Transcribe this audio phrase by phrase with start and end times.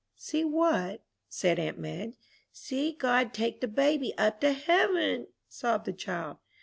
[0.15, 2.15] "See what?" said aunt Madge.
[2.51, 6.37] "See God take the baby up to heaven," sobbed the child.